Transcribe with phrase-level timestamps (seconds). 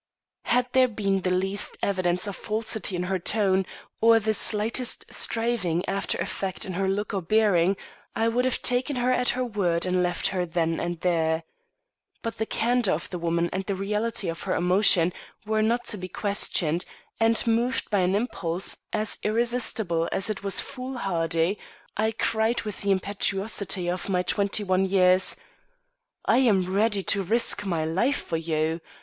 [0.45, 3.67] Had there been the least evidence of falsity in her tone
[4.01, 7.77] or the slightest striving after effect in her look or bearing,
[8.15, 11.43] I would have taken her at her word and left her then and there.
[12.23, 15.13] But the candor of the woman and the reality of her emotion
[15.45, 16.83] were not to be questioned,
[17.19, 21.59] and moved by an impulse as irresistible as it was foolhardy,
[21.95, 25.35] I cried with the impetuosity of my twenty one years:
[26.25, 28.81] "I am ready to risk my life for you.